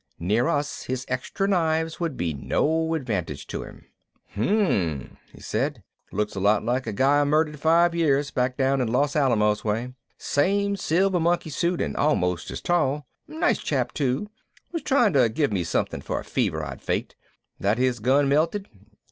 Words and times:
Near 0.17 0.47
us, 0.47 0.85
his 0.85 1.05
extra 1.07 1.47
knives 1.47 1.99
would 1.99 2.17
be 2.17 2.33
no 2.33 2.95
advantage 2.95 3.45
to 3.45 3.61
him. 3.61 3.85
"Hum," 4.33 5.17
he 5.31 5.39
said, 5.39 5.83
"looks 6.11 6.33
a 6.33 6.39
lot 6.39 6.65
like 6.65 6.87
a 6.87 6.91
guy 6.91 7.21
I 7.21 7.23
murdered 7.23 7.59
five 7.59 7.93
years 7.93 8.31
back 8.31 8.57
down 8.57 8.83
Los 8.87 9.15
Alamos 9.15 9.63
way. 9.63 9.93
Same 10.17 10.75
silver 10.75 11.19
monkey 11.19 11.51
suit 11.51 11.81
and 11.81 11.95
almost 11.95 12.49
as 12.49 12.61
tall. 12.61 13.05
Nice 13.27 13.59
chap 13.59 13.93
too 13.93 14.31
was 14.71 14.81
trying 14.81 15.13
to 15.13 15.29
give 15.29 15.53
me 15.53 15.63
something 15.63 16.01
for 16.01 16.19
a 16.19 16.23
fever 16.23 16.65
I'd 16.65 16.81
faked. 16.81 17.15
That 17.59 17.77
his 17.77 17.99
gun 17.99 18.27
melted? 18.27 18.69